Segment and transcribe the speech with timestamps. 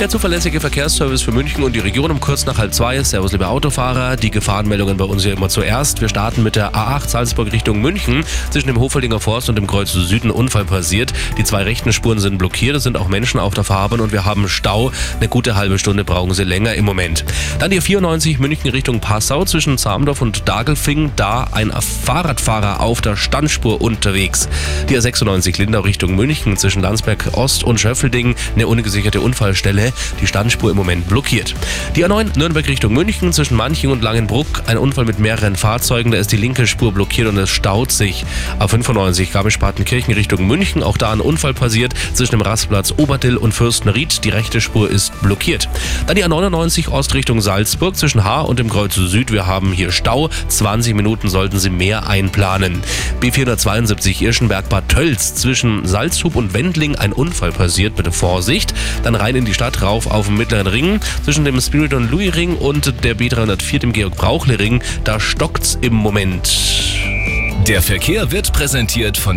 [0.00, 3.00] Der zuverlässige Verkehrsservice für München und die Region um kurz nach halb zwei.
[3.04, 4.16] Servus, liebe Autofahrer.
[4.16, 6.00] Die Gefahrenmeldungen bei uns hier immer zuerst.
[6.00, 8.24] Wir starten mit der A8 Salzburg Richtung München.
[8.50, 11.12] Zwischen dem Hofeldinger Forst und dem Kreuz Süden Unfall passiert.
[11.38, 12.74] Die zwei rechten Spuren sind blockiert.
[12.74, 14.90] Es sind auch Menschen auf der Fahrbahn und wir haben Stau.
[15.20, 17.24] Eine gute halbe Stunde brauchen sie länger im Moment.
[17.60, 21.12] Dann die 94 München Richtung Passau zwischen Zamdorf und Dagelfing.
[21.14, 24.48] Da ein Fahrradfahrer auf der Standspur unterwegs.
[24.88, 28.34] Die A96 Lindau Richtung München zwischen Landsberg Ost und Schöffelding.
[28.56, 29.83] Eine ungesicherte Unfallstelle
[30.20, 31.54] die Standspur im Moment blockiert.
[31.96, 34.62] Die A9 Nürnberg Richtung München zwischen Manching und Langenbruck.
[34.66, 38.24] Ein Unfall mit mehreren Fahrzeugen, da ist die linke Spur blockiert und es staut sich.
[38.58, 44.24] A95 Garmisch-Partenkirchen Richtung München, auch da ein Unfall passiert zwischen dem Rastplatz Oberdill und Fürstenried.
[44.24, 45.68] Die rechte Spur ist blockiert.
[46.06, 49.32] Dann die A99 Ost Richtung Salzburg zwischen Haar und dem Kreuz Süd.
[49.32, 50.30] Wir haben hier Stau.
[50.48, 52.80] 20 Minuten sollten Sie mehr einplanen.
[53.20, 57.96] B472 Irschenberg-Bad Tölz zwischen Salzhub und Wendling ein Unfall passiert.
[57.96, 58.74] Bitte Vorsicht.
[59.02, 61.00] Dann rein in die Stadt rauf auf dem Mittleren Ring.
[61.24, 65.94] Zwischen dem Spiridon Louis Ring und der B304, dem Georg Brauchle Ring, da stockt's im
[65.94, 66.48] Moment.
[67.66, 69.32] Der Verkehr wird präsentiert von